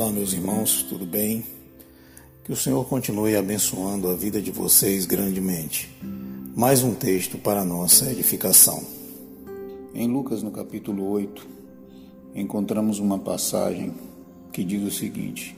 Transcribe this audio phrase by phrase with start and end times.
[0.00, 1.42] Olá, meus irmãos, tudo bem?
[2.44, 5.90] Que o Senhor continue abençoando a vida de vocês grandemente.
[6.54, 8.80] Mais um texto para nossa edificação.
[9.92, 11.44] Em Lucas, no capítulo 8,
[12.32, 13.92] encontramos uma passagem
[14.52, 15.56] que diz o seguinte: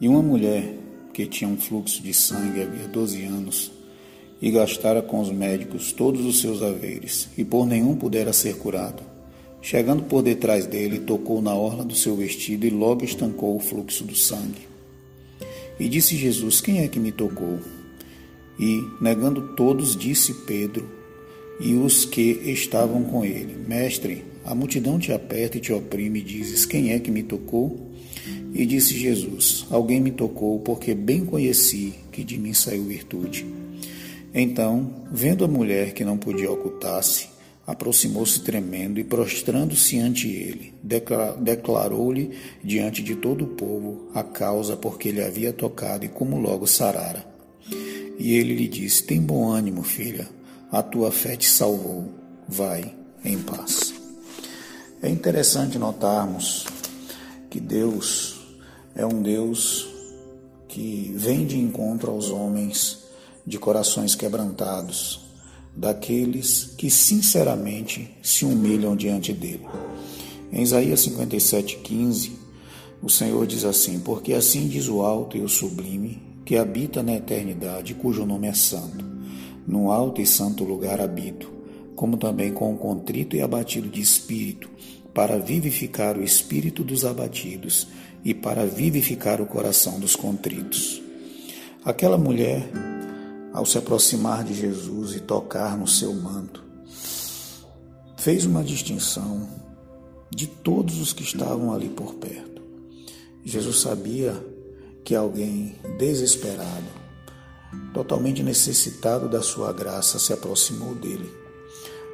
[0.00, 0.72] E uma mulher
[1.12, 3.72] que tinha um fluxo de sangue havia 12 anos
[4.40, 9.15] e gastara com os médicos todos os seus haveres, e por nenhum pudera ser curado
[9.66, 14.04] Chegando por detrás dele, tocou na orla do seu vestido e logo estancou o fluxo
[14.04, 14.68] do sangue.
[15.80, 17.58] E disse Jesus: Quem é que me tocou?
[18.60, 20.88] E, negando todos, disse Pedro
[21.58, 26.22] e os que estavam com ele: Mestre, a multidão te aperta e te oprime, e
[26.22, 27.90] dizes: Quem é que me tocou?
[28.54, 33.44] E disse Jesus: Alguém me tocou, porque bem conheci que de mim saiu virtude.
[34.32, 37.34] Então, vendo a mulher que não podia ocultar-se,
[37.66, 40.72] aproximou-se tremendo e, prostrando-se ante ele,
[41.40, 46.38] declarou-lhe diante de todo o povo a causa por que ele havia tocado e como
[46.38, 47.26] logo sarara.
[48.18, 50.28] E ele lhe disse: Tem bom ânimo, filha,
[50.70, 52.08] a tua fé te salvou.
[52.48, 53.92] Vai em paz.
[55.02, 56.64] É interessante notarmos
[57.50, 58.36] que Deus
[58.94, 59.88] é um Deus
[60.68, 63.04] que vem de encontro aos homens
[63.46, 65.25] de corações quebrantados,
[65.76, 69.66] daqueles que sinceramente se humilham diante dele.
[70.50, 72.30] Em Isaías 57,15,
[73.02, 77.14] o Senhor diz assim: Porque assim diz o alto e o sublime, que habita na
[77.14, 79.04] eternidade, cujo nome é santo.
[79.66, 81.52] No alto e santo lugar habito,
[81.94, 84.70] como também com o contrito e abatido de espírito,
[85.12, 87.88] para vivificar o espírito dos abatidos
[88.24, 91.02] e para vivificar o coração dos contritos.
[91.84, 92.68] Aquela mulher
[93.56, 96.62] ao se aproximar de Jesus e tocar no seu manto,
[98.18, 99.48] fez uma distinção
[100.30, 102.60] de todos os que estavam ali por perto.
[103.42, 104.34] Jesus sabia
[105.02, 106.84] que alguém desesperado,
[107.94, 111.32] totalmente necessitado da sua graça, se aproximou dele.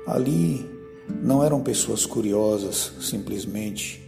[0.06, 0.70] Ali
[1.08, 4.00] não eram pessoas curiosas, simplesmente.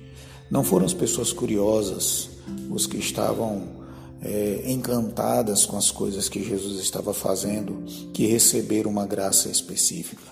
[0.49, 2.31] Não foram as pessoas curiosas
[2.71, 3.84] os que estavam
[4.23, 7.83] é, encantadas com as coisas que Jesus estava fazendo,
[8.13, 10.23] que receberam uma graça específica.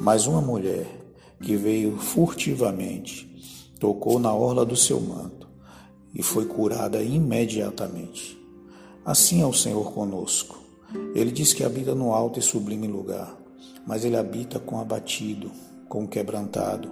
[0.00, 0.86] Mas uma mulher
[1.40, 3.26] que veio furtivamente,
[3.78, 5.48] tocou na orla do seu manto
[6.14, 8.38] e foi curada imediatamente.
[9.04, 10.58] Assim é o Senhor conosco.
[11.14, 13.36] Ele diz que habita no alto e sublime lugar,
[13.86, 15.50] mas ele habita com abatido,
[15.88, 16.90] com quebrantado,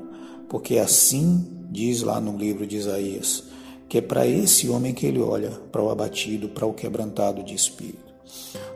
[0.48, 3.44] porque assim diz lá no livro de Isaías:
[3.94, 7.54] que é para esse homem que ele olha, para o abatido, para o quebrantado de
[7.54, 8.12] espírito.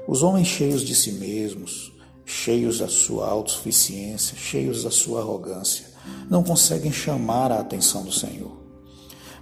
[0.06, 1.92] Os homens cheios de si mesmos,
[2.24, 5.86] cheios da sua autossuficiência, cheios da sua arrogância,
[6.30, 8.62] não conseguem chamar a atenção do Senhor.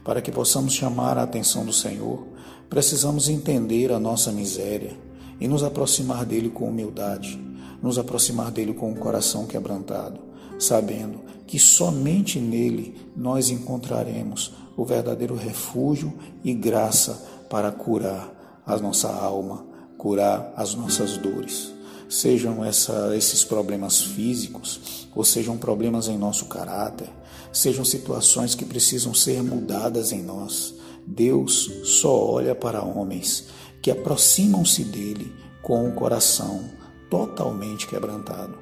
[0.03, 2.27] Para que possamos chamar a atenção do Senhor,
[2.71, 4.97] precisamos entender a nossa miséria
[5.39, 7.39] e nos aproximar dele com humildade,
[7.83, 10.21] nos aproximar dele com o coração quebrantado,
[10.59, 16.13] sabendo que somente nele nós encontraremos o verdadeiro refúgio
[16.45, 19.65] e graça para curar a nossa alma,
[19.97, 21.73] curar as nossas dores.
[22.09, 27.09] Sejam essa, esses problemas físicos, ou sejam problemas em nosso caráter,
[27.53, 30.75] sejam situações que precisam ser mudadas em nós.
[31.07, 33.47] Deus só olha para homens
[33.81, 35.33] que aproximam-se dele
[35.63, 36.65] com o coração
[37.09, 38.59] totalmente quebrantado.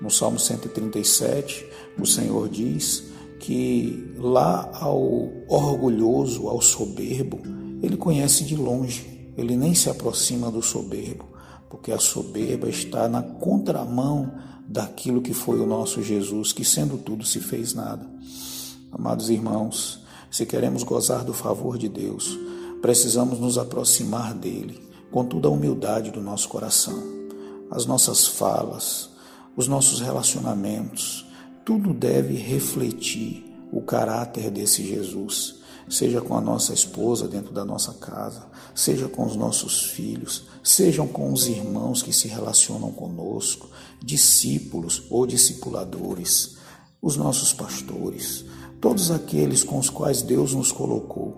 [0.00, 1.66] No Salmo 137,
[1.98, 3.04] o Senhor diz
[3.40, 5.00] que lá ao
[5.48, 7.40] orgulhoso, ao soberbo,
[7.82, 11.26] ele conhece de longe, ele nem se aproxima do soberbo,
[11.70, 14.32] porque a soberba está na contramão
[14.66, 18.04] daquilo que foi o nosso Jesus, que sendo tudo se fez nada.
[18.90, 20.00] Amados irmãos,
[20.30, 22.38] se queremos gozar do favor de Deus,
[22.82, 27.02] precisamos nos aproximar dele com toda a humildade do nosso coração.
[27.70, 29.10] As nossas falas,
[29.56, 31.26] os nossos relacionamentos,
[31.68, 35.56] tudo deve refletir o caráter desse Jesus,
[35.86, 41.06] seja com a nossa esposa dentro da nossa casa, seja com os nossos filhos, sejam
[41.06, 43.68] com os irmãos que se relacionam conosco,
[44.02, 46.56] discípulos ou discipuladores,
[47.02, 48.46] os nossos pastores,
[48.80, 51.36] todos aqueles com os quais Deus nos colocou.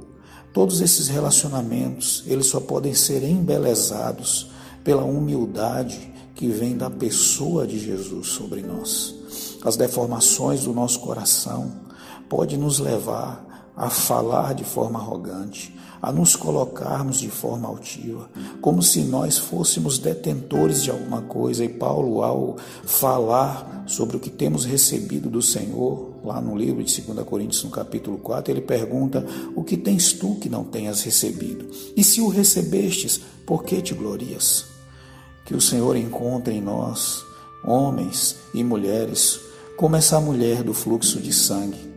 [0.54, 4.48] Todos esses relacionamentos, eles só podem ser embelezados
[4.84, 9.18] pela humildade que vem da pessoa de Jesus sobre nós
[9.64, 11.72] as deformações do nosso coração,
[12.28, 18.30] pode nos levar a falar de forma arrogante, a nos colocarmos de forma altiva,
[18.60, 21.64] como se nós fôssemos detentores de alguma coisa.
[21.64, 27.00] E Paulo, ao falar sobre o que temos recebido do Senhor, lá no livro de
[27.00, 29.24] 2 Coríntios, no capítulo 4, ele pergunta:
[29.54, 31.66] O que tens tu que não tenhas recebido?
[31.96, 34.66] E se o recebestes, por que te glorias?
[35.44, 37.22] Que o Senhor encontre em nós,
[37.64, 39.40] homens e mulheres,
[39.80, 41.90] como essa mulher do fluxo de sangue,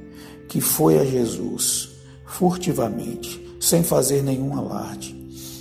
[0.47, 1.89] que foi a Jesus
[2.25, 5.13] furtivamente, sem fazer nenhum alarde,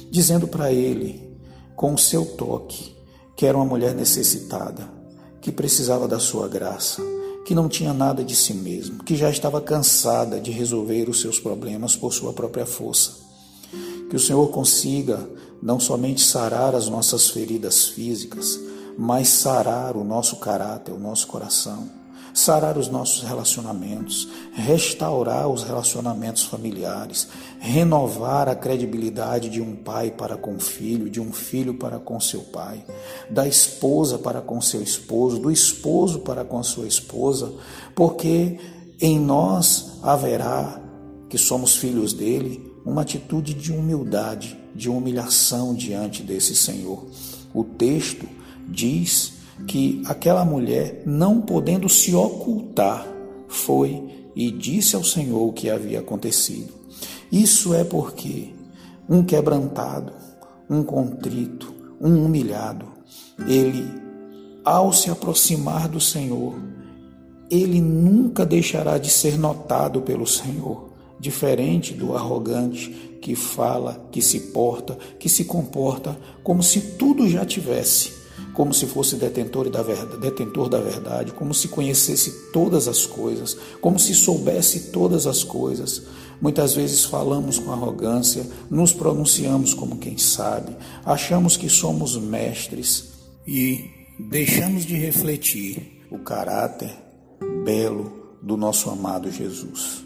[0.09, 1.37] dizendo para ele,
[1.75, 2.95] com o seu toque,
[3.35, 4.89] que era uma mulher necessitada,
[5.41, 7.03] que precisava da sua graça,
[7.45, 11.41] que não tinha nada de si mesmo, que já estava cansada de resolver os seus
[11.41, 13.17] problemas por sua própria força.
[14.09, 15.29] Que o Senhor consiga
[15.61, 18.61] não somente sarar as nossas feridas físicas,
[18.97, 22.01] mas sarar o nosso caráter, o nosso coração
[22.35, 27.29] sarar os nossos relacionamentos, restaurar os relacionamentos familiares,
[27.61, 32.19] renovar a credibilidade de um pai para com o filho, de um filho para com
[32.21, 32.85] seu pai,
[33.31, 37.53] da esposa para com seu esposo, do esposo para com sua esposa,
[37.95, 38.59] porque
[39.01, 40.81] em nós haverá,
[41.29, 47.07] que somos filhos dele, uma atitude de humildade, de humilhação diante desse Senhor.
[47.55, 48.27] O texto
[48.69, 49.35] diz
[49.67, 53.07] que aquela mulher, não podendo se ocultar,
[53.49, 56.73] foi e disse ao Senhor o que havia acontecido.
[57.31, 58.51] Isso é porque
[59.09, 60.13] um quebrantado,
[60.69, 62.87] um contrito, um humilhado,
[63.47, 63.85] ele,
[64.65, 66.55] ao se aproximar do Senhor,
[67.51, 74.41] ele nunca deixará de ser notado pelo Senhor, diferente do arrogante que fala, que se
[74.53, 78.22] porta, que se comporta como se tudo já tivesse
[78.53, 83.57] como se fosse detentor da, verdade, detentor da verdade, como se conhecesse todas as coisas,
[83.81, 86.03] como se soubesse todas as coisas.
[86.41, 93.13] Muitas vezes falamos com arrogância, nos pronunciamos como quem sabe, achamos que somos mestres
[93.47, 96.95] e deixamos de refletir o caráter
[97.65, 100.05] belo do nosso amado Jesus.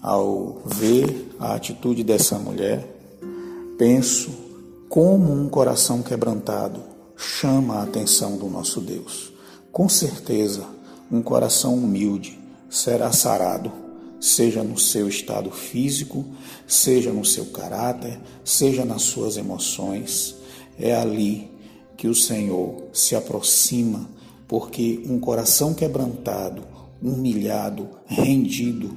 [0.00, 2.86] Ao ver a atitude dessa mulher,
[3.76, 4.30] penso
[4.88, 6.87] como um coração quebrantado
[7.18, 9.32] chama a atenção do nosso Deus.
[9.72, 10.64] Com certeza,
[11.10, 12.38] um coração humilde
[12.70, 13.72] será sarado,
[14.20, 16.24] seja no seu estado físico,
[16.66, 20.36] seja no seu caráter, seja nas suas emoções.
[20.78, 21.50] É ali
[21.96, 24.08] que o Senhor se aproxima,
[24.46, 26.62] porque um coração quebrantado,
[27.02, 28.94] humilhado, rendido,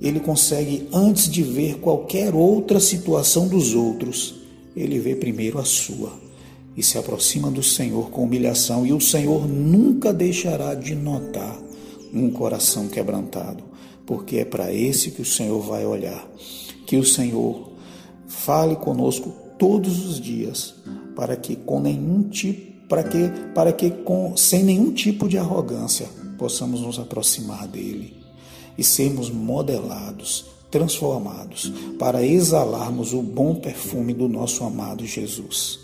[0.00, 4.36] ele consegue, antes de ver qualquer outra situação dos outros,
[4.76, 6.23] ele vê primeiro a sua
[6.76, 11.56] e se aproxima do Senhor com humilhação, e o Senhor nunca deixará de notar
[12.12, 13.62] um coração quebrantado,
[14.04, 16.28] porque é para esse que o Senhor vai olhar.
[16.86, 17.72] Que o Senhor
[18.26, 20.74] fale conosco todos os dias,
[21.16, 26.06] para que com nenhum tipo para que, para que com, sem nenhum tipo de arrogância
[26.36, 28.14] possamos nos aproximar dele
[28.76, 35.83] e sermos modelados, transformados, para exalarmos o bom perfume do nosso amado Jesus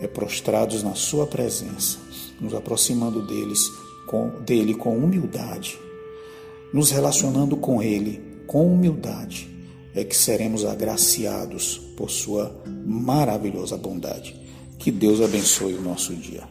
[0.00, 1.98] é prostrados na sua presença,
[2.40, 3.70] nos aproximando deles
[4.06, 5.78] com, dele com humildade,
[6.72, 9.48] nos relacionando com ele com humildade,
[9.94, 12.54] é que seremos agraciados por sua
[12.86, 14.34] maravilhosa bondade.
[14.78, 16.42] Que Deus abençoe o nosso dia.